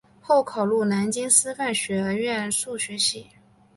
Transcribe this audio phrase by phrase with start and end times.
[0.19, 3.27] 后考入南京师范学院数学系。